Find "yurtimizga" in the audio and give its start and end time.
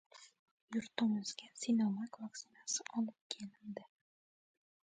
0.75-1.47